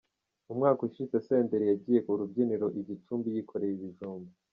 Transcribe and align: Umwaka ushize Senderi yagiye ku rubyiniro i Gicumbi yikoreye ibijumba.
Umwaka 0.51 0.81
ushize 0.87 1.15
Senderi 1.27 1.65
yagiye 1.71 1.99
ku 2.05 2.19
rubyiniro 2.19 2.67
i 2.79 2.81
Gicumbi 2.87 3.27
yikoreye 3.35 3.73
ibijumba. 3.75 4.31